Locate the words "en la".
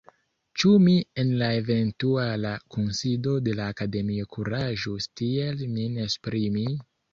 1.23-1.49